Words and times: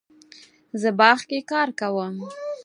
زه 0.81 0.89
باغ 0.99 1.19
کې 1.29 1.39
کار 1.51 1.69
کوم 1.79 2.15